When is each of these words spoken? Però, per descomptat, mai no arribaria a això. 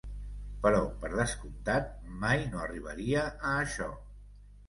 Però, 0.61 0.77
per 1.03 1.11
descomptat, 1.19 1.91
mai 2.25 2.41
no 2.55 2.63
arribaria 2.63 3.23
a 3.51 3.55
això. 3.67 3.93